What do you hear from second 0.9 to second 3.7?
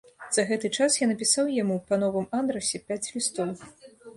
я напісаў яму па новым адрасе пяць лістоў.